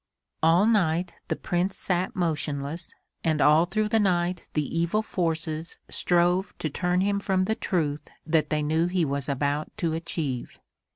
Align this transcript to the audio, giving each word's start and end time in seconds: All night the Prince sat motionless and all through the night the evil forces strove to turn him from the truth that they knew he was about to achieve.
All 0.41 0.65
night 0.65 1.13
the 1.27 1.35
Prince 1.35 1.77
sat 1.77 2.15
motionless 2.15 2.91
and 3.23 3.39
all 3.39 3.65
through 3.65 3.89
the 3.89 3.99
night 3.99 4.47
the 4.55 4.75
evil 4.79 5.03
forces 5.03 5.77
strove 5.89 6.57
to 6.57 6.71
turn 6.71 7.01
him 7.01 7.19
from 7.19 7.45
the 7.45 7.53
truth 7.53 8.07
that 8.25 8.49
they 8.49 8.63
knew 8.63 8.87
he 8.87 9.05
was 9.05 9.29
about 9.29 9.69
to 9.77 9.93
achieve. 9.93 10.57